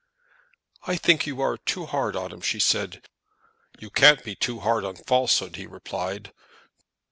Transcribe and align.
"I 0.87 0.95
think 0.95 1.27
you 1.27 1.41
are 1.41 1.59
too 1.59 1.85
hard 1.85 2.15
on 2.15 2.31
him," 2.31 2.41
she 2.41 2.57
said. 2.57 3.07
"You 3.77 3.91
can't 3.91 4.23
be 4.23 4.33
too 4.33 4.61
hard 4.61 4.83
on 4.83 4.95
falsehood," 4.95 5.57
he 5.57 5.67
replied. 5.67 6.33